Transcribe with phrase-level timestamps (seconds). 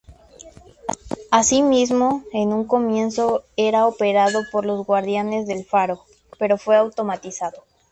[1.29, 6.03] Asimismo, en un comienzo era operado por los guardianes del faro,
[6.39, 7.63] pero fue automatizado.